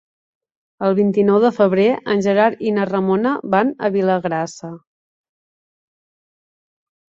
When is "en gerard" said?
2.13-2.65